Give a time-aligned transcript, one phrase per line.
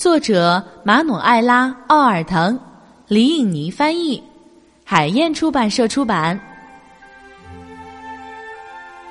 [0.00, 2.58] 作者马努埃拉·奥尔滕，
[3.06, 4.22] 李颖妮翻译。
[4.82, 6.40] 海燕出版社出版。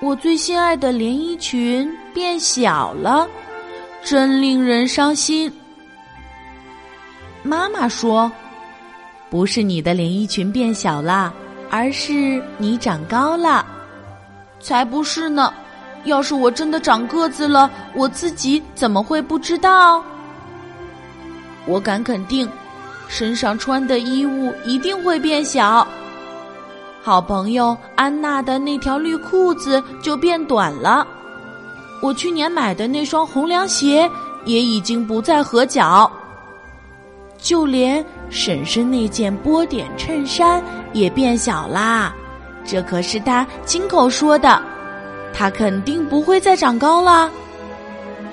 [0.02, 3.28] 我最心爱的连衣裙变小了，
[4.04, 5.54] 真令人伤心。
[7.44, 8.32] 妈妈说
[9.30, 11.32] ：“不是你的连衣裙变小了，
[11.70, 13.64] 而是你长高了。”
[14.60, 15.54] 才不是呢！
[16.06, 20.04] 要是我真的长个子了，我自己怎么会不知道？
[21.66, 22.50] 我敢肯定。
[23.10, 25.86] 身上穿的衣物一定会变小。
[27.02, 31.06] 好朋友安娜的那条绿裤子就变短了。
[32.02, 34.10] 我去年买的那双红凉鞋
[34.46, 36.10] 也已经不再合脚。
[37.40, 40.64] 就连婶婶那件波点衬衫
[40.94, 42.14] 也变小啦。
[42.64, 44.62] 这可是她亲口说的。
[45.34, 47.30] 她肯定不会再长高了。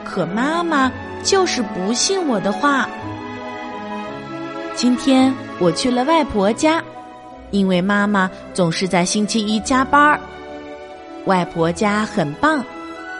[0.05, 0.91] 可妈妈
[1.23, 2.87] 就是不信我的话。
[4.77, 6.85] 今天我去了外婆家，
[7.51, 10.21] 因为妈妈总是在星期一加班儿。
[11.25, 12.63] 外婆家很棒，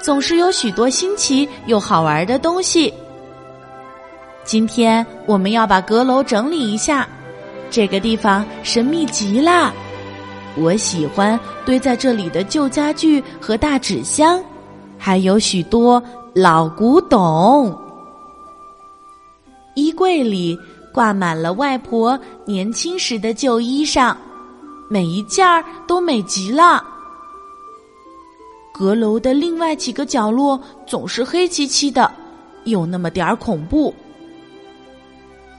[0.03, 2.93] 总是有许多新奇又好玩的东西。
[4.45, 7.09] 今天我们要把阁楼整理一下，
[7.71, 9.73] 这个地方神秘极了。
[10.57, 14.39] 我喜欢堆在这里的旧家具和大纸箱，
[14.99, 16.03] 还有许多
[16.35, 17.75] 老古董。
[19.75, 20.55] 衣柜里。
[20.97, 24.17] 挂满了外婆年轻时的旧衣裳，
[24.89, 26.83] 每一件儿都美极了。
[28.73, 32.11] 阁楼的另外几个角落总是黑漆漆的，
[32.65, 33.95] 有那么点儿恐怖。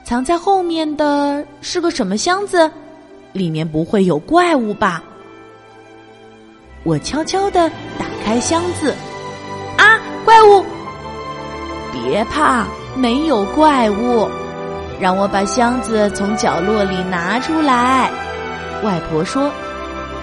[0.04, 2.68] 藏在后面的是个什么箱子？
[3.32, 5.04] 里面不会有怪物吧？
[6.82, 8.92] 我悄悄的打开箱子，
[9.76, 10.64] 啊，怪物！
[11.92, 12.66] 别怕，
[12.96, 14.28] 没有怪物。
[15.00, 18.10] 让我把箱子从角落里拿出来，
[18.82, 19.50] 外婆说：“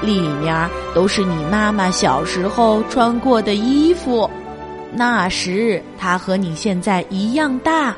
[0.01, 4.29] 里面都是你妈妈小时候穿过的衣服，
[4.93, 7.95] 那时她和你现在一样大。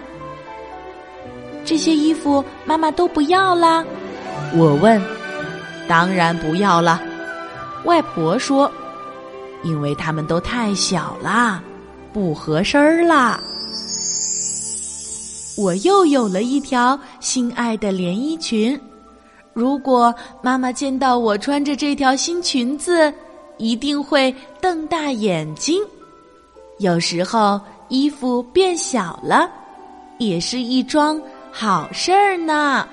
[1.65, 3.83] 这些衣服妈妈都不要啦？”
[4.55, 5.01] 我问
[5.87, 7.01] ：“当然不要了。”
[7.85, 8.71] 外婆说
[9.63, 11.61] ：“因为它们都太小啦，
[12.13, 13.39] 不合身儿啦。”
[15.57, 18.79] 我又有了一条心爱的连衣裙。
[19.53, 20.13] 如果
[20.43, 23.11] 妈妈见到我穿着这条新裙子，
[23.57, 25.81] 一定会瞪大眼睛。
[26.77, 27.59] 有时候
[27.89, 29.49] 衣服变小了，
[30.19, 31.19] 也是一桩
[31.51, 32.87] 好事儿呢。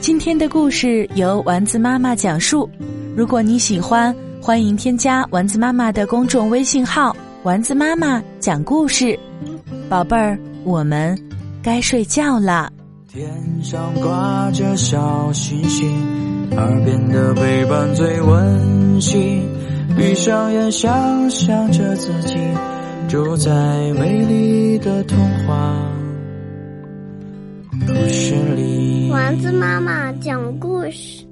[0.00, 2.70] 今天的故事由丸子妈妈讲述。
[3.16, 9.18] 如果你喜欢，欢迎添加丸子妈妈的公众微信号“丸子妈妈讲故事”。
[9.90, 11.18] 宝贝儿，我们
[11.60, 12.72] 该睡觉了。
[13.08, 13.28] 天
[13.60, 15.90] 上挂着小星星，
[16.56, 19.42] 耳边的陪伴最温馨。
[19.96, 22.36] 闭上眼，想象着自己
[23.08, 23.50] 住在
[23.94, 25.74] 美丽的童话
[27.84, 29.10] 故事里。
[29.10, 31.29] 丸子妈妈讲故事。